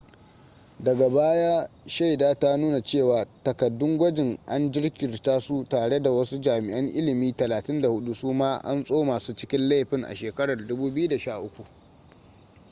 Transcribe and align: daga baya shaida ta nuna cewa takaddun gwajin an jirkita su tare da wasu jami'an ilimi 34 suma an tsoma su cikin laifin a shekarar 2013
daga 0.79 1.09
baya 1.09 1.69
shaida 1.87 2.39
ta 2.39 2.57
nuna 2.57 2.83
cewa 2.83 3.27
takaddun 3.43 3.97
gwajin 3.97 4.37
an 4.45 4.71
jirkita 4.71 5.39
su 5.39 5.65
tare 5.69 5.99
da 6.01 6.11
wasu 6.11 6.41
jami'an 6.41 6.87
ilimi 6.87 7.31
34 7.33 8.13
suma 8.13 8.57
an 8.63 8.83
tsoma 8.83 9.19
su 9.19 9.35
cikin 9.35 9.69
laifin 9.69 10.03
a 10.03 10.15
shekarar 10.15 10.57
2013 10.57 11.49